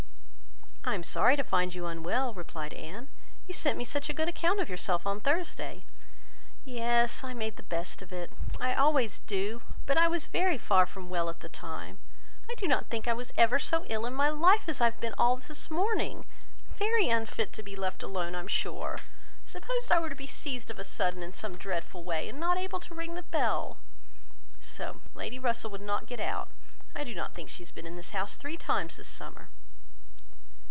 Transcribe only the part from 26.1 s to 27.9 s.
out. I do not think she has been